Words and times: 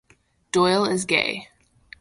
Doyle 0.51 0.85
is 0.85 1.05
gay. 1.05 1.47